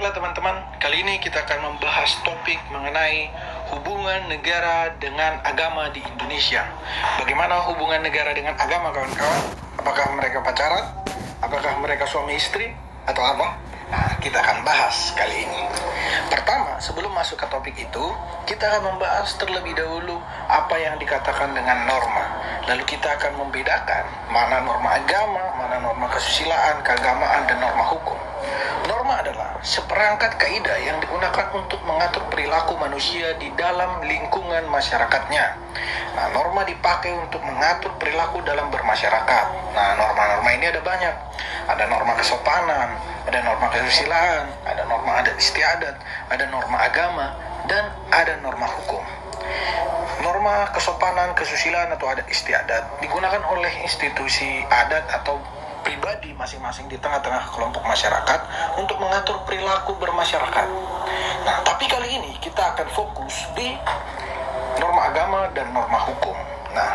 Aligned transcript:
Baiklah 0.00 0.16
teman-teman, 0.16 0.56
kali 0.80 1.04
ini 1.04 1.20
kita 1.20 1.44
akan 1.44 1.60
membahas 1.60 2.24
topik 2.24 2.56
mengenai 2.72 3.28
hubungan 3.68 4.32
negara 4.32 4.96
dengan 4.96 5.36
agama 5.44 5.92
di 5.92 6.00
Indonesia. 6.00 6.64
Bagaimana 7.20 7.68
hubungan 7.68 8.00
negara 8.00 8.32
dengan 8.32 8.56
agama 8.56 8.96
kawan-kawan? 8.96 9.44
Apakah 9.76 10.16
mereka 10.16 10.40
pacaran? 10.40 10.88
Apakah 11.44 11.84
mereka 11.84 12.08
suami 12.08 12.32
istri? 12.32 12.72
Atau 13.04 13.20
apa? 13.20 13.60
Nah, 13.92 14.16
kita 14.24 14.40
akan 14.40 14.64
bahas 14.64 15.12
kali 15.20 15.44
ini. 15.44 15.68
Pertama, 16.32 16.80
sebelum 16.80 17.12
masuk 17.12 17.36
ke 17.36 17.46
topik 17.52 17.76
itu, 17.76 18.04
kita 18.48 18.72
akan 18.72 18.96
membahas 18.96 19.36
terlebih 19.36 19.76
dahulu 19.76 20.16
apa 20.48 20.80
yang 20.80 20.96
dikatakan 20.96 21.52
dengan 21.52 21.84
norma. 21.84 22.24
Lalu 22.72 22.88
kita 22.88 23.20
akan 23.20 23.36
membedakan 23.36 24.32
mana 24.32 24.64
norma 24.64 24.96
agama, 24.96 25.60
mana 25.60 25.76
norma 25.76 26.08
kesusilaan, 26.08 26.80
keagamaan, 26.88 27.44
dan 27.44 27.60
norma 27.60 27.84
hukum. 27.84 28.16
Seperangkat 29.60 30.40
kaidah 30.40 30.78
yang 30.88 30.96
digunakan 31.04 31.52
untuk 31.52 31.84
mengatur 31.84 32.24
perilaku 32.32 32.80
manusia 32.80 33.36
di 33.36 33.52
dalam 33.60 34.00
lingkungan 34.08 34.64
masyarakatnya. 34.72 35.46
Nah, 36.16 36.26
norma 36.32 36.64
dipakai 36.64 37.12
untuk 37.12 37.44
mengatur 37.44 37.92
perilaku 38.00 38.40
dalam 38.40 38.72
bermasyarakat. 38.72 39.46
Nah, 39.76 40.00
norma-norma 40.00 40.48
ini 40.56 40.64
ada 40.64 40.80
banyak. 40.80 41.14
Ada 41.68 41.84
norma 41.92 42.16
kesopanan, 42.16 42.88
ada 43.28 43.38
norma 43.44 43.68
kesusilaan, 43.68 44.48
ada 44.64 44.82
norma 44.88 45.20
adat 45.20 45.36
istiadat, 45.36 45.96
ada 46.32 46.44
norma 46.48 46.80
agama, 46.80 47.36
dan 47.68 47.84
ada 48.16 48.40
norma 48.40 48.64
hukum. 48.64 49.04
Norma 50.24 50.72
kesopanan, 50.72 51.36
kesusilaan 51.36 51.92
atau 51.92 52.08
adat 52.08 52.24
istiadat 52.32 53.00
digunakan 53.04 53.44
oleh 53.52 53.72
institusi 53.84 54.64
adat 54.72 55.04
atau 55.20 55.36
pribadi 55.82 56.32
masing-masing 56.36 56.88
di 56.88 56.96
tengah-tengah 56.96 57.50
kelompok 57.52 57.82
masyarakat 57.84 58.40
untuk 58.80 58.96
mengatur 59.00 59.40
perilaku 59.44 59.96
bermasyarakat. 60.00 60.66
Nah, 61.44 61.56
tapi 61.64 61.88
kali 61.88 62.20
ini 62.20 62.36
kita 62.40 62.76
akan 62.76 62.88
fokus 62.92 63.48
di 63.56 63.76
norma 64.80 65.12
agama 65.12 65.48
dan 65.52 65.72
norma 65.72 65.98
hukum. 66.08 66.36
Nah, 66.72 66.90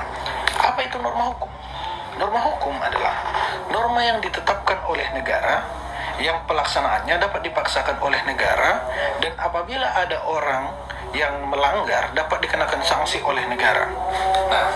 apa 0.61 0.79
itu 0.85 0.97
norma 1.01 1.33
hukum? 1.33 1.51
Norma 2.15 2.39
hukum 2.39 2.75
adalah 2.79 3.15
norma 3.69 4.01
yang 4.01 4.23
ditetapkan 4.23 4.87
oleh 4.87 5.05
negara 5.11 5.61
yang 6.15 6.47
pelaksanaannya 6.47 7.19
dapat 7.19 7.43
dipaksakan 7.43 7.99
oleh 7.99 8.23
negara 8.23 8.87
dan 9.19 9.35
apabila 9.35 9.83
ada 9.99 10.23
orang 10.23 10.71
yang 11.11 11.47
melanggar 11.47 12.11
dapat 12.15 12.43
dikenakan 12.43 12.81
sanksi 12.83 13.19
oleh 13.23 13.43
negara. 13.47 13.87
Nah, 14.51 14.67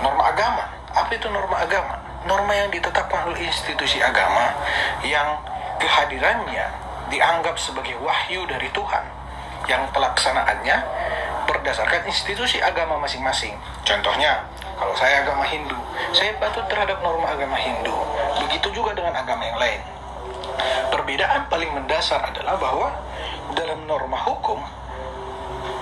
norma 0.00 0.32
agama, 0.32 0.64
apa 0.92 1.10
itu 1.12 1.28
norma 1.28 1.56
agama? 1.60 1.97
Norma 2.28 2.52
yang 2.52 2.68
ditetapkan 2.68 3.32
oleh 3.32 3.48
institusi 3.48 4.04
agama 4.04 4.52
yang 5.00 5.40
kehadirannya 5.80 6.68
dianggap 7.08 7.56
sebagai 7.56 7.96
wahyu 8.04 8.44
dari 8.44 8.68
Tuhan 8.68 9.04
yang 9.64 9.88
pelaksanaannya 9.96 10.76
berdasarkan 11.48 12.04
institusi 12.04 12.60
agama 12.60 13.00
masing-masing. 13.00 13.56
Contohnya, 13.80 14.44
kalau 14.76 14.92
saya 14.92 15.24
agama 15.24 15.48
Hindu, 15.48 15.80
saya 16.12 16.36
patuh 16.36 16.62
terhadap 16.68 17.00
norma 17.00 17.32
agama 17.32 17.56
Hindu. 17.56 17.96
Begitu 18.44 18.76
juga 18.76 18.92
dengan 18.92 19.16
agama 19.16 19.48
yang 19.48 19.56
lain. 19.56 19.80
Perbedaan 20.92 21.48
paling 21.48 21.72
mendasar 21.72 22.20
adalah 22.28 22.60
bahwa 22.60 22.92
dalam 23.56 23.88
norma 23.88 24.20
hukum, 24.20 24.60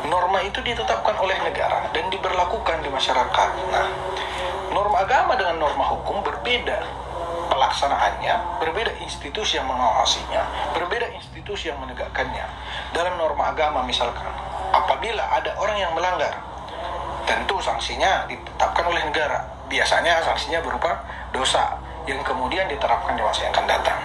norma 0.07 0.39
itu 0.47 0.63
ditetapkan 0.63 1.19
oleh 1.19 1.35
negara 1.43 1.91
dan 1.91 2.07
diberlakukan 2.09 2.87
di 2.87 2.89
masyarakat. 2.89 3.51
Nah, 3.75 3.87
norma 4.77 5.09
agama 5.09 5.33
dengan 5.41 5.57
norma 5.57 5.89
hukum 5.97 6.21
berbeda 6.21 6.85
pelaksanaannya, 7.49 8.61
berbeda 8.61 8.93
institusi 9.01 9.57
yang 9.57 9.65
mengawasinya, 9.65 10.45
berbeda 10.77 11.09
institusi 11.17 11.73
yang 11.73 11.81
menegakkannya. 11.81 12.45
Dalam 12.93 13.17
norma 13.17 13.57
agama 13.57 13.81
misalkan, 13.89 14.29
apabila 14.77 15.25
ada 15.33 15.57
orang 15.57 15.81
yang 15.81 15.97
melanggar, 15.97 16.37
tentu 17.25 17.57
sanksinya 17.65 18.29
ditetapkan 18.29 18.85
oleh 18.85 19.01
negara. 19.09 19.49
Biasanya 19.73 20.21
sanksinya 20.21 20.61
berupa 20.61 21.01
dosa 21.33 21.81
yang 22.05 22.21
kemudian 22.21 22.69
diterapkan 22.69 23.17
di 23.17 23.23
masa 23.25 23.49
yang 23.49 23.57
akan 23.57 23.67
datang. 23.67 23.99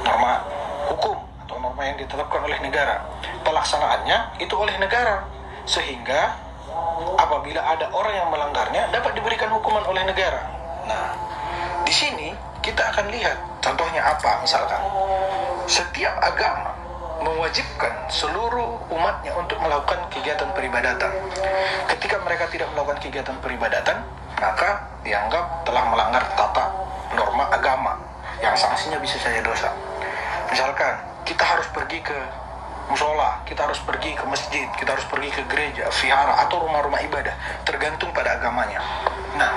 Norma 0.00 0.40
hukum 0.88 1.20
atau 1.44 1.60
norma 1.60 1.84
yang 1.84 2.00
ditetapkan 2.00 2.40
oleh 2.40 2.56
negara, 2.64 3.04
pelaksanaannya 3.44 4.40
itu 4.40 4.54
oleh 4.56 4.72
negara. 4.80 5.28
Sehingga 5.68 6.43
apabila 7.18 7.60
ada 7.60 7.86
orang 7.92 8.14
yang 8.14 8.28
melanggarnya 8.30 8.82
dapat 8.90 9.16
diberikan 9.16 9.50
hukuman 9.52 9.84
oleh 9.86 10.02
negara. 10.06 10.40
Nah, 10.84 11.16
di 11.84 11.94
sini 11.94 12.32
kita 12.64 12.80
akan 12.92 13.12
lihat 13.12 13.36
contohnya 13.60 14.00
apa 14.00 14.40
misalkan. 14.40 14.80
Setiap 15.64 16.12
agama 16.20 16.76
mewajibkan 17.24 17.92
seluruh 18.12 18.84
umatnya 18.92 19.32
untuk 19.36 19.56
melakukan 19.60 19.96
kegiatan 20.12 20.48
peribadatan. 20.52 21.12
Ketika 21.88 22.20
mereka 22.20 22.44
tidak 22.52 22.68
melakukan 22.76 23.00
kegiatan 23.00 23.36
peribadatan, 23.40 23.96
maka 24.36 24.84
dianggap 25.00 25.64
telah 25.64 25.84
melanggar 25.88 26.24
tata 26.36 26.68
norma 27.16 27.48
agama 27.48 27.96
yang 28.44 28.52
sanksinya 28.52 29.00
bisa 29.00 29.16
saja 29.16 29.40
dosa. 29.40 29.72
Misalkan 30.52 31.00
kita 31.24 31.44
harus 31.44 31.64
pergi 31.72 32.04
ke 32.04 32.43
musola, 32.88 33.40
kita 33.48 33.64
harus 33.64 33.80
pergi 33.82 34.12
ke 34.12 34.24
masjid, 34.28 34.66
kita 34.76 34.96
harus 34.96 35.06
pergi 35.08 35.30
ke 35.32 35.42
gereja, 35.48 35.88
vihara 36.02 36.44
atau 36.44 36.64
rumah-rumah 36.64 37.00
ibadah, 37.04 37.34
tergantung 37.64 38.12
pada 38.12 38.36
agamanya. 38.36 38.80
Nah, 39.34 39.50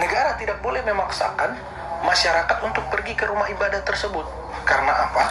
negara 0.00 0.34
tidak 0.40 0.58
boleh 0.64 0.80
memaksakan 0.82 1.58
masyarakat 2.02 2.58
untuk 2.64 2.84
pergi 2.88 3.12
ke 3.18 3.24
rumah 3.26 3.50
ibadah 3.50 3.82
tersebut. 3.82 4.24
Karena 4.64 4.92
apa? 5.08 5.24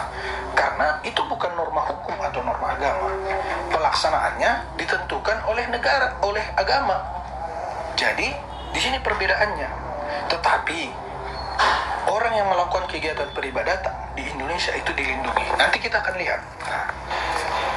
Karena 0.54 0.98
itu 1.06 1.22
bukan 1.26 1.54
norma 1.54 1.86
hukum 1.86 2.16
atau 2.18 2.42
norma 2.42 2.74
agama. 2.74 3.08
Pelaksanaannya 3.70 4.78
ditentukan 4.78 5.38
oleh 5.46 5.64
negara, 5.70 6.18
oleh 6.22 6.42
agama. 6.58 6.98
Jadi, 7.94 8.34
di 8.74 8.80
sini 8.80 8.98
perbedaannya. 8.98 9.70
Tetapi 10.28 11.07
orang 12.08 12.32
yang 12.34 12.48
melakukan 12.48 12.88
kegiatan 12.88 13.28
peribadatan 13.36 13.92
di 14.16 14.24
Indonesia 14.24 14.72
itu 14.72 14.90
dilindungi. 14.96 15.44
Nanti 15.60 15.76
kita 15.78 16.00
akan 16.00 16.14
lihat. 16.16 16.40
Nah, 16.64 16.86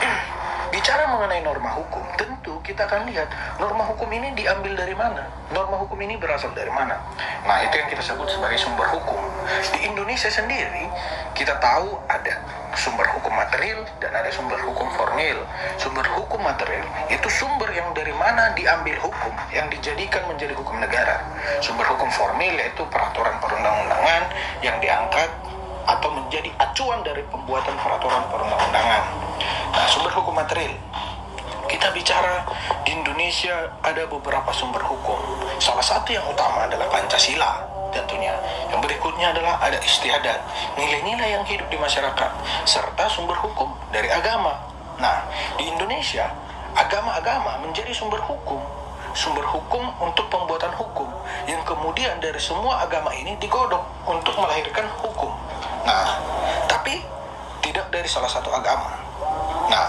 bicara 0.73 1.03
mengenai 1.11 1.43
norma 1.43 1.75
hukum, 1.75 2.01
tentu 2.15 2.55
kita 2.63 2.87
akan 2.87 3.11
lihat 3.11 3.27
norma 3.59 3.83
hukum 3.91 4.07
ini 4.09 4.31
diambil 4.33 4.73
dari 4.73 4.95
mana. 4.95 5.27
Norma 5.51 5.77
hukum 5.83 5.99
ini 5.99 6.15
berasal 6.15 6.55
dari 6.55 6.71
mana. 6.71 6.95
Nah, 7.43 7.57
itu 7.67 7.75
yang 7.75 7.91
kita 7.91 8.01
sebut 8.01 8.31
sebagai 8.31 8.57
sumber 8.57 8.87
hukum. 8.89 9.19
Di 9.75 9.85
Indonesia 9.91 10.31
sendiri, 10.31 10.87
kita 11.35 11.59
tahu 11.59 11.99
ada 12.07 12.60
sumber 12.75 13.07
hukum 13.17 13.33
material 13.35 13.83
dan 13.99 14.11
ada 14.15 14.29
sumber 14.31 14.59
hukum 14.63 14.87
formil. 14.95 15.37
Sumber 15.75 16.05
hukum 16.15 16.39
material 16.43 16.85
itu 17.09 17.27
sumber 17.27 17.67
yang 17.73 17.91
dari 17.91 18.13
mana 18.15 18.53
diambil 18.55 18.95
hukum 19.01 19.33
yang 19.51 19.67
dijadikan 19.67 20.23
menjadi 20.27 20.55
hukum 20.55 20.79
negara. 20.79 21.23
Sumber 21.59 21.87
hukum 21.87 22.07
formil 22.11 22.53
yaitu 22.55 22.83
peraturan 22.87 23.35
perundang-undangan 23.43 24.23
yang 24.63 24.77
diangkat 24.79 25.29
atau 25.87 26.09
menjadi 26.13 26.51
acuan 26.61 27.01
dari 27.01 27.25
pembuatan 27.27 27.73
peraturan 27.79 28.23
perundang-undangan. 28.29 29.03
Nah, 29.73 29.85
sumber 29.89 30.11
hukum 30.13 30.37
material. 30.37 30.75
Kita 31.65 31.87
bicara 31.95 32.43
di 32.83 32.91
Indonesia 32.91 33.79
ada 33.79 34.03
beberapa 34.05 34.51
sumber 34.51 34.83
hukum. 34.83 35.17
Salah 35.57 35.83
satu 35.83 36.11
yang 36.11 36.27
utama 36.27 36.67
adalah 36.67 36.91
Pancasila 36.91 37.70
tentunya. 37.91 38.33
Yang 38.71 38.81
berikutnya 38.87 39.35
adalah 39.35 39.59
ada 39.59 39.77
istiadat, 39.79 40.39
nilai-nilai 40.79 41.37
yang 41.39 41.45
hidup 41.45 41.67
di 41.67 41.77
masyarakat, 41.77 42.31
serta 42.65 43.05
sumber 43.11 43.37
hukum 43.39 43.71
dari 43.91 44.07
agama. 44.07 44.57
Nah, 44.97 45.27
di 45.59 45.67
Indonesia, 45.67 46.31
agama-agama 46.75 47.59
menjadi 47.67 47.91
sumber 47.91 48.19
hukum. 48.23 48.59
Sumber 49.11 49.43
hukum 49.43 49.91
untuk 49.99 50.31
pembuatan 50.31 50.71
hukum 50.71 51.11
yang 51.43 51.59
kemudian 51.67 52.15
dari 52.23 52.39
semua 52.39 52.79
agama 52.87 53.11
ini 53.11 53.35
digodok 53.43 53.83
untuk 54.07 54.31
melahirkan 54.39 54.87
hukum. 55.03 55.35
Nah, 55.83 56.15
tapi 56.71 57.03
tidak 57.59 57.91
dari 57.91 58.07
salah 58.07 58.31
satu 58.31 58.47
agama. 58.55 58.95
Nah, 59.67 59.87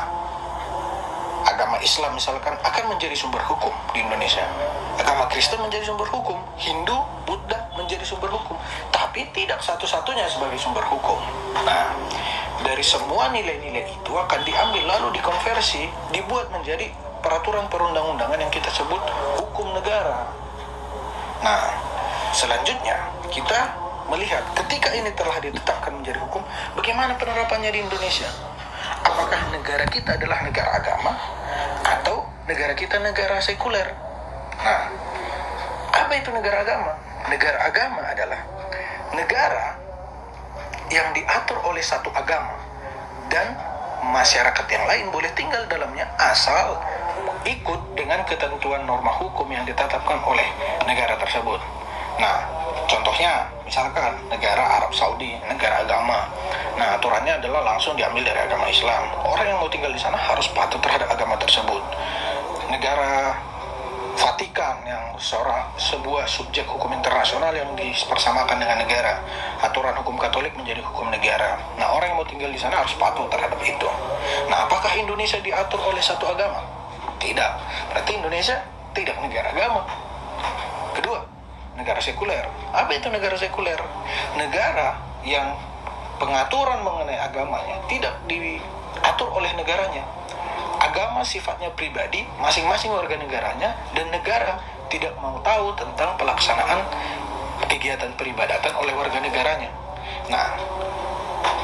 agama 1.46 1.78
Islam 1.78 2.18
misalkan 2.18 2.58
akan 2.66 2.84
menjadi 2.90 3.14
sumber 3.14 3.46
hukum 3.46 3.70
di 3.94 4.02
Indonesia. 4.02 4.42
Agama 4.98 5.30
Kristen 5.30 5.62
menjadi 5.62 5.86
sumber 5.86 6.10
hukum, 6.10 6.42
Hindu, 6.58 6.98
Buddha 7.22 7.61
tapi 9.22 9.46
tidak 9.46 9.62
satu-satunya 9.62 10.26
sebagai 10.26 10.58
sumber 10.58 10.82
hukum. 10.82 11.14
Nah, 11.62 11.94
dari 12.66 12.82
semua 12.82 13.30
nilai-nilai 13.30 13.86
itu 13.86 14.10
akan 14.18 14.42
diambil 14.42 14.82
lalu 14.82 15.14
dikonversi, 15.14 15.86
dibuat 16.10 16.50
menjadi 16.50 16.90
peraturan 17.22 17.70
perundang-undangan 17.70 18.34
yang 18.34 18.50
kita 18.50 18.66
sebut 18.74 18.98
hukum 19.38 19.78
negara. 19.78 20.26
Nah, 21.38 21.70
selanjutnya 22.34 22.98
kita 23.30 23.78
melihat 24.10 24.42
ketika 24.58 24.90
ini 24.90 25.14
telah 25.14 25.38
ditetapkan 25.38 26.02
menjadi 26.02 26.18
hukum, 26.18 26.42
bagaimana 26.74 27.14
penerapannya 27.14 27.70
di 27.70 27.78
Indonesia? 27.78 28.26
Apakah 29.06 29.54
negara 29.54 29.86
kita 29.86 30.18
adalah 30.18 30.42
negara 30.42 30.82
agama 30.82 31.14
atau 31.86 32.26
negara 32.50 32.74
kita 32.74 32.98
negara 32.98 33.38
sekuler? 33.38 33.86
Nah, 34.58 34.90
apa 35.94 36.10
itu 36.18 36.34
negara 36.34 36.66
agama? 36.66 36.90
Negara 37.30 37.70
agama 37.70 38.02
adalah 38.02 38.61
negara 39.16 39.76
yang 40.92 41.12
diatur 41.16 41.56
oleh 41.64 41.80
satu 41.80 42.12
agama 42.12 42.56
dan 43.32 43.56
masyarakat 44.02 44.66
yang 44.68 44.84
lain 44.84 45.06
boleh 45.08 45.30
tinggal 45.32 45.62
dalamnya 45.70 46.04
asal 46.20 46.76
ikut 47.46 47.80
dengan 47.96 48.22
ketentuan 48.28 48.84
norma 48.84 49.10
hukum 49.18 49.46
yang 49.50 49.64
ditetapkan 49.64 50.20
oleh 50.26 50.46
negara 50.84 51.16
tersebut. 51.18 51.58
Nah, 52.20 52.44
contohnya 52.86 53.48
misalkan 53.64 54.14
negara 54.28 54.82
Arab 54.82 54.92
Saudi, 54.92 55.32
negara 55.48 55.82
agama. 55.82 56.28
Nah, 56.76 57.00
aturannya 57.00 57.40
adalah 57.40 57.74
langsung 57.74 57.96
diambil 57.96 58.22
dari 58.26 58.40
agama 58.46 58.68
Islam. 58.68 59.02
Orang 59.24 59.46
yang 59.48 59.58
mau 59.58 59.70
tinggal 59.72 59.90
di 59.90 59.98
sana 59.98 60.18
harus 60.18 60.46
patuh 60.52 60.78
terhadap 60.78 61.08
agama 61.08 61.34
tersebut. 61.40 61.82
Negara 62.68 63.32
Vatikan 64.12 64.84
yang 64.84 65.16
seorang 65.16 65.72
sebuah 65.80 66.28
subjek 66.28 66.68
hukum 66.68 66.92
internasional 66.92 67.52
yang 67.56 67.72
dipersamakan 67.72 68.60
dengan 68.60 68.84
negara. 68.84 69.24
Aturan 69.64 69.96
hukum 70.04 70.20
Katolik 70.20 70.52
menjadi 70.52 70.84
hukum 70.84 71.08
negara. 71.08 71.56
Nah, 71.80 71.96
orang 71.96 72.12
yang 72.12 72.18
mau 72.20 72.28
tinggal 72.28 72.52
di 72.52 72.60
sana 72.60 72.84
harus 72.84 72.92
patuh 73.00 73.24
terhadap 73.32 73.56
itu. 73.64 73.88
Nah, 74.52 74.68
apakah 74.68 74.92
Indonesia 75.00 75.40
diatur 75.40 75.80
oleh 75.80 76.04
satu 76.04 76.28
agama? 76.28 76.60
Tidak. 77.16 77.52
Berarti 77.94 78.12
Indonesia 78.20 78.60
tidak 78.92 79.16
negara 79.24 79.48
agama. 79.48 79.82
Kedua, 80.92 81.24
negara 81.80 82.00
sekuler. 82.04 82.44
Apa 82.76 82.92
itu 82.92 83.08
negara 83.08 83.36
sekuler? 83.40 83.80
Negara 84.36 85.00
yang 85.24 85.56
pengaturan 86.20 86.84
mengenai 86.84 87.18
agamanya 87.18 87.80
tidak 87.88 88.14
diatur 88.28 89.28
oleh 89.32 89.50
negaranya 89.56 90.04
agama 90.92 91.24
sifatnya 91.24 91.72
pribadi 91.72 92.20
masing-masing 92.36 92.92
warga 92.92 93.16
negaranya 93.16 93.72
dan 93.96 94.12
negara 94.12 94.60
tidak 94.92 95.16
mau 95.24 95.40
tahu 95.40 95.72
tentang 95.72 96.20
pelaksanaan 96.20 96.84
kegiatan 97.64 98.12
peribadatan 98.12 98.76
oleh 98.76 98.92
warga 98.92 99.16
negaranya. 99.24 99.72
Nah, 100.28 100.52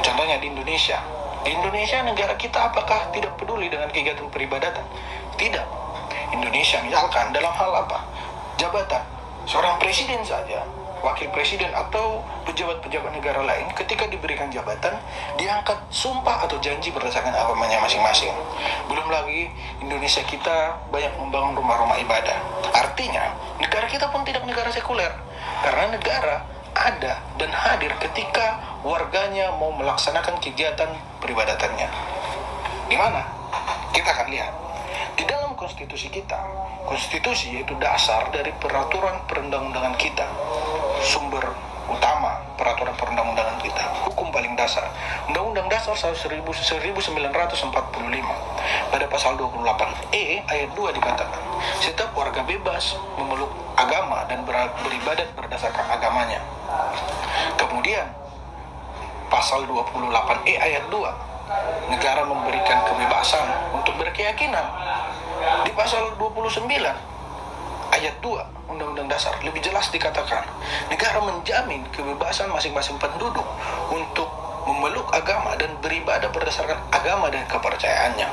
contohnya 0.00 0.40
di 0.40 0.48
Indonesia. 0.48 0.96
Di 1.44 1.52
Indonesia 1.52 2.00
negara 2.00 2.32
kita 2.40 2.72
apakah 2.72 3.12
tidak 3.12 3.36
peduli 3.36 3.68
dengan 3.68 3.92
kegiatan 3.92 4.32
peribadatan? 4.32 4.82
Tidak. 5.36 5.66
Indonesia 6.32 6.80
misalkan 6.80 7.28
dalam 7.28 7.52
hal 7.52 7.84
apa? 7.84 8.00
Jabatan. 8.56 9.04
Seorang 9.44 9.76
presiden 9.76 10.24
saja 10.24 10.64
wakil 11.02 11.30
presiden 11.30 11.70
atau 11.74 12.22
pejabat-pejabat 12.48 13.12
negara 13.14 13.44
lain 13.44 13.70
ketika 13.76 14.08
diberikan 14.10 14.50
jabatan 14.50 14.96
diangkat 15.38 15.78
sumpah 15.92 16.46
atau 16.46 16.58
janji 16.58 16.90
berdasarkan 16.90 17.32
agamanya 17.32 17.78
masing-masing. 17.84 18.32
Belum 18.90 19.06
lagi 19.08 19.50
Indonesia 19.78 20.22
kita 20.26 20.88
banyak 20.90 21.14
membangun 21.20 21.58
rumah-rumah 21.58 21.98
ibadah. 22.02 22.38
Artinya 22.74 23.34
negara 23.62 23.86
kita 23.86 24.10
pun 24.10 24.26
tidak 24.26 24.42
negara 24.44 24.72
sekuler 24.74 25.12
karena 25.62 25.94
negara 25.94 26.36
ada 26.78 27.18
dan 27.38 27.50
hadir 27.50 27.90
ketika 27.98 28.78
warganya 28.86 29.50
mau 29.58 29.74
melaksanakan 29.74 30.38
kegiatan 30.38 30.90
peribadatannya. 31.18 31.88
Di 32.86 32.96
mana? 32.96 33.22
Kita 33.90 34.08
akan 34.14 34.28
lihat. 34.30 34.52
Di 35.18 35.26
dalam 35.26 35.58
konstitusi 35.58 36.06
kita, 36.06 36.38
konstitusi 36.86 37.58
yaitu 37.58 37.74
dasar 37.82 38.30
dari 38.30 38.54
peraturan 38.56 39.26
perundang-undangan 39.26 39.94
kita 39.98 40.26
sumber 41.02 41.44
utama 41.88 42.44
peraturan 42.60 42.92
perundang-undangan 42.94 43.56
kita. 43.64 43.84
Hukum 44.04 44.28
paling 44.28 44.52
dasar. 44.54 44.84
Undang-Undang 45.32 45.72
Dasar 45.72 45.96
1945 45.96 47.72
pada 48.92 49.06
pasal 49.08 49.32
28E 49.40 50.44
ayat 50.44 50.70
2 50.76 50.98
dikatakan 51.00 51.42
setiap 51.80 52.12
warga 52.12 52.44
bebas 52.44 52.98
memeluk 53.16 53.50
agama 53.78 54.26
dan 54.28 54.44
beribadat 54.84 55.32
berdasarkan 55.32 55.86
agamanya. 55.88 56.44
Kemudian 57.56 58.04
pasal 59.32 59.64
28E 59.64 60.54
ayat 60.60 60.84
2 60.92 61.28
negara 61.88 62.22
memberikan 62.28 62.84
kebebasan 62.84 63.72
untuk 63.72 63.96
berkeyakinan. 63.96 64.66
Di 65.64 65.72
pasal 65.72 66.12
29 66.20 67.07
ayat 67.98 68.14
2 68.22 68.70
Undang-Undang 68.70 69.10
Dasar 69.10 69.34
lebih 69.42 69.58
jelas 69.58 69.90
dikatakan 69.90 70.46
negara 70.86 71.18
menjamin 71.18 71.82
kebebasan 71.90 72.46
masing-masing 72.54 72.94
penduduk 73.02 73.44
untuk 73.90 74.30
memeluk 74.68 75.08
agama 75.16 75.56
dan 75.56 75.72
beribadah 75.80 76.28
berdasarkan 76.28 76.76
agama 76.92 77.32
dan 77.32 77.40
kepercayaannya. 77.48 78.28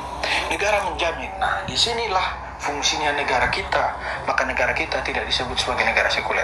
Negara 0.52 0.84
menjamin. 0.84 1.32
Nah, 1.40 1.64
di 1.64 1.80
sinilah 1.80 2.60
fungsinya 2.60 3.16
negara 3.16 3.48
kita. 3.48 3.96
Maka 4.28 4.44
negara 4.44 4.76
kita 4.76 5.00
tidak 5.00 5.24
disebut 5.32 5.56
sebagai 5.56 5.88
negara 5.88 6.12
sekuler. 6.12 6.44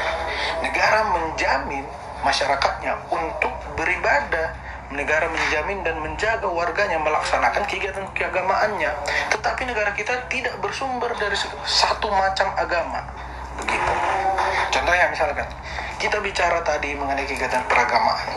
Negara 0.63 1.12
menjamin 1.12 1.83
masyarakatnya 2.24 3.12
untuk 3.12 3.51
beribadah 3.75 4.56
negara 4.91 5.27
menjamin 5.31 5.83
dan 5.83 5.99
menjaga 5.99 6.47
warganya 6.47 6.99
melaksanakan 6.99 7.63
kegiatan 7.67 8.05
keagamaannya. 8.11 8.91
Tetapi 9.31 9.61
negara 9.67 9.91
kita 9.95 10.27
tidak 10.27 10.55
bersumber 10.59 11.11
dari 11.15 11.35
satu 11.65 12.07
macam 12.11 12.47
agama. 12.59 13.01
Begitu. 13.63 13.91
Contohnya 14.71 15.11
misalkan 15.11 15.47
kita 15.99 16.17
bicara 16.23 16.63
tadi 16.63 16.95
mengenai 16.95 17.27
kegiatan 17.27 17.63
peragamaan 17.67 18.31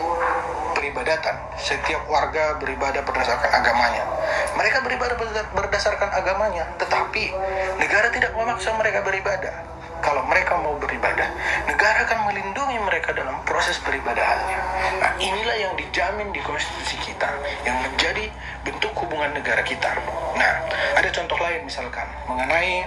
peribadatan. 0.75 1.35
Setiap 1.59 2.03
warga 2.07 2.59
beribadah 2.59 3.03
berdasarkan 3.03 3.51
agamanya. 3.51 4.03
Mereka 4.55 4.83
beribadah 4.83 5.15
berdasarkan 5.55 6.09
agamanya 6.11 6.67
tetapi 6.79 7.31
negara 7.79 8.07
tidak 8.11 8.31
memaksa 8.35 8.71
mereka 8.75 9.03
beribadah 9.03 9.74
kalau 10.05 10.21
mereka 10.29 10.53
mau 10.61 10.77
beribadah, 10.77 11.25
negara 11.65 12.05
akan 12.05 12.29
melindungi 12.29 12.77
mereka 12.77 13.09
dalam 13.09 13.41
proses 13.41 13.81
peribadahannya. 13.81 14.59
Nah, 15.01 15.11
inilah 15.17 15.57
yang 15.57 15.73
dijamin 15.73 16.29
di 16.29 16.37
konstitusi 16.45 17.01
kita, 17.01 17.25
yang 17.65 17.81
menjadi 17.81 18.29
bentuk 18.61 18.93
hubungan 19.01 19.33
negara 19.33 19.65
kita. 19.65 19.97
Nah, 20.37 20.53
ada 20.93 21.09
contoh 21.09 21.41
lain 21.41 21.65
misalkan 21.65 22.05
mengenai 22.29 22.85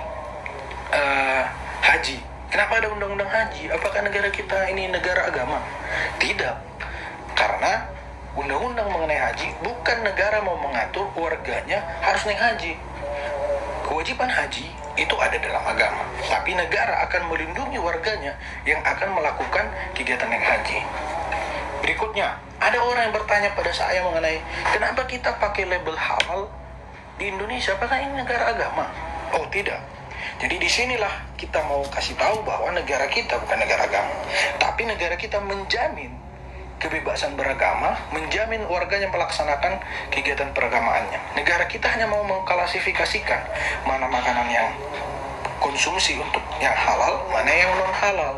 uh, 0.95 1.43
haji. 1.83 2.23
Kenapa 2.55 2.79
ada 2.79 2.89
undang-undang 2.95 3.29
haji? 3.29 3.67
Apakah 3.75 4.01
negara 4.07 4.31
kita 4.31 4.71
ini 4.71 4.87
negara 4.87 5.27
agama? 5.27 5.59
Tidak. 6.23 6.55
Karena 7.35 7.91
undang-undang 8.39 8.95
mengenai 8.95 9.19
haji 9.19 9.59
bukan 9.67 10.07
negara 10.07 10.39
mau 10.47 10.55
mengatur 10.63 11.11
warganya 11.19 11.83
harus 11.99 12.23
naik 12.31 12.39
haji. 12.39 12.79
Kewajiban 13.89 14.29
haji 14.29 14.69
itu 15.01 15.15
ada 15.17 15.41
dalam 15.41 15.65
agama. 15.65 16.05
Tapi 16.29 16.53
negara 16.53 17.09
akan 17.09 17.33
melindungi 17.33 17.81
warganya 17.81 18.37
yang 18.69 18.85
akan 18.85 19.17
melakukan 19.17 19.65
kegiatan 19.97 20.29
naik 20.29 20.45
haji. 20.45 20.85
Berikutnya, 21.81 22.37
ada 22.61 22.77
orang 22.85 23.09
yang 23.09 23.15
bertanya 23.17 23.57
pada 23.57 23.73
saya 23.73 24.05
mengenai 24.05 24.45
kenapa 24.77 25.09
kita 25.09 25.41
pakai 25.41 25.65
label 25.65 25.97
halal 25.97 26.53
di 27.17 27.33
Indonesia? 27.33 27.73
Apakah 27.81 27.97
ini 27.97 28.13
negara 28.13 28.53
agama? 28.53 28.93
Oh 29.33 29.49
tidak, 29.49 29.81
jadi 30.37 30.57
di 30.61 30.69
sinilah 30.69 31.35
kita 31.41 31.65
mau 31.65 31.81
kasih 31.89 32.15
tahu 32.19 32.45
bahwa 32.45 32.75
negara 32.75 33.07
kita 33.09 33.41
bukan 33.41 33.59
negara 33.59 33.89
agama, 33.89 34.15
tapi 34.61 34.85
negara 34.85 35.15
kita 35.17 35.41
menjamin 35.41 36.13
kebebasan 36.79 37.35
beragama, 37.35 37.99
menjamin 38.15 38.63
warganya 38.71 39.11
melaksanakan 39.11 39.83
kegiatan 40.15 40.51
peragamaannya. 40.55 41.35
Negara 41.35 41.67
kita 41.67 41.91
hanya 41.91 42.07
mau 42.07 42.23
mengklasifikasikan 42.25 43.43
mana 43.85 44.07
makanan 44.07 44.47
yang 44.51 44.71
konsumsi 45.59 46.17
untuk 46.19 46.43
yang 46.63 46.75
halal, 46.75 47.27
mana 47.35 47.51
yang 47.51 47.71
non 47.75 47.95
halal. 47.95 48.35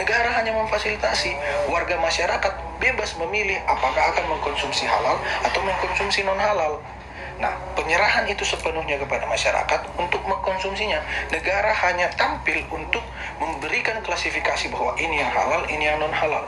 Negara 0.00 0.32
hanya 0.40 0.54
memfasilitasi 0.54 1.34
warga 1.68 1.98
masyarakat 2.00 2.52
bebas 2.80 3.14
memilih 3.20 3.58
apakah 3.68 4.14
akan 4.14 4.24
mengkonsumsi 4.32 4.86
halal 4.88 5.20
atau 5.44 5.60
mengkonsumsi 5.60 6.24
non 6.24 6.40
halal. 6.40 6.80
Nah, 7.34 7.50
penyerahan 7.74 8.30
itu 8.30 8.46
sepenuhnya 8.46 8.94
kepada 8.94 9.26
masyarakat 9.26 9.80
untuk 9.98 10.22
mengkonsumsinya. 10.22 11.02
Negara 11.34 11.74
hanya 11.74 12.06
tampil 12.14 12.62
untuk 12.70 13.02
memberikan 13.42 13.98
klasifikasi 14.06 14.70
bahwa 14.70 14.94
ini 15.02 15.18
yang 15.18 15.34
halal, 15.34 15.66
ini 15.66 15.82
yang 15.82 15.98
non 15.98 16.14
halal. 16.14 16.46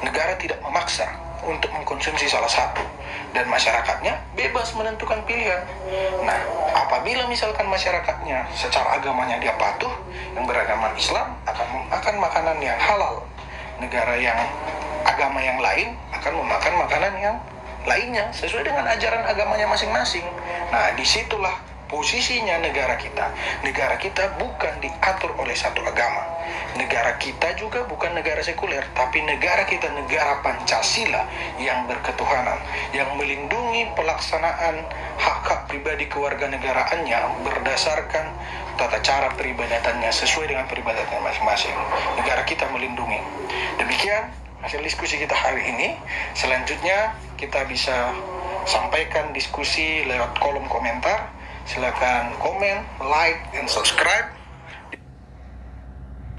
Negara 0.00 0.32
tidak 0.40 0.58
memaksa 0.64 1.06
untuk 1.44 1.72
mengkonsumsi 1.72 2.28
salah 2.28 2.48
satu 2.48 2.84
dan 3.32 3.48
masyarakatnya 3.48 4.16
bebas 4.36 4.72
menentukan 4.76 5.24
pilihan. 5.24 5.64
Nah, 6.24 6.40
apabila 6.76 7.24
misalkan 7.28 7.64
masyarakatnya 7.68 8.44
secara 8.52 9.00
agamanya 9.00 9.40
dia 9.40 9.54
patuh, 9.56 9.92
yang 10.36 10.44
beragama 10.44 10.92
Islam 10.96 11.36
akan 11.48 11.66
memakan 11.68 12.16
makanan 12.20 12.56
yang 12.60 12.78
halal. 12.78 13.24
Negara 13.80 14.12
yang 14.20 14.36
agama 15.08 15.40
yang 15.40 15.56
lain 15.56 15.96
akan 16.12 16.32
memakan 16.36 16.74
makanan 16.84 17.14
yang 17.16 17.36
lainnya 17.88 18.28
sesuai 18.36 18.68
dengan 18.68 18.84
ajaran 18.84 19.24
agamanya 19.24 19.64
masing-masing. 19.72 20.24
Nah, 20.68 20.92
di 20.92 21.04
situlah 21.04 21.56
posisinya 21.90 22.62
negara 22.62 22.94
kita. 22.96 23.34
Negara 23.66 23.98
kita 23.98 24.38
bukan 24.38 24.78
diatur 24.78 25.34
oleh 25.36 25.52
satu 25.58 25.82
agama. 25.82 26.22
Negara 26.78 27.18
kita 27.18 27.58
juga 27.58 27.82
bukan 27.84 28.14
negara 28.14 28.40
sekuler, 28.40 28.86
tapi 28.94 29.20
negara 29.26 29.66
kita 29.66 29.90
negara 29.90 30.38
Pancasila 30.40 31.26
yang 31.58 31.90
berketuhanan, 31.90 32.62
yang 32.94 33.10
melindungi 33.18 33.90
pelaksanaan 33.98 34.86
hak-hak 35.18 35.66
pribadi 35.66 36.06
kewarganegaraannya 36.06 37.44
berdasarkan 37.44 38.26
tata 38.78 39.02
cara 39.04 39.28
peribadatannya 39.36 40.08
sesuai 40.08 40.54
dengan 40.54 40.64
peribadatannya 40.70 41.20
masing-masing. 41.20 41.74
Negara 42.16 42.46
kita 42.46 42.70
melindungi. 42.72 43.20
Demikian 43.76 44.30
hasil 44.64 44.80
diskusi 44.80 45.18
kita 45.20 45.34
hari 45.36 45.68
ini. 45.74 45.98
Selanjutnya 46.32 47.18
kita 47.36 47.66
bisa 47.68 48.14
sampaikan 48.64 49.32
diskusi 49.36 50.04
lewat 50.08 50.36
kolom 50.40 50.64
komentar. 50.68 51.39
Silakan 51.64 52.32
komen, 52.38 52.84
like, 53.00 53.40
dan 53.52 53.68
subscribe 53.68 54.39